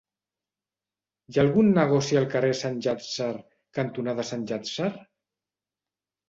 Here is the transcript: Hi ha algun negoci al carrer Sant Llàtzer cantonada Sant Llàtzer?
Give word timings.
Hi 1.27 1.35
ha 1.35 1.43
algun 1.43 1.69
negoci 1.75 2.17
al 2.21 2.25
carrer 2.31 2.49
Sant 2.61 2.79
Llàtzer 2.87 3.27
cantonada 3.79 4.27
Sant 4.31 4.49
Llàtzer? 4.53 4.91